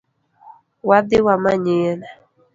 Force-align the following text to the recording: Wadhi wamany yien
Wadhi 0.89 1.17
wamany 1.25 1.65
yien 1.79 1.99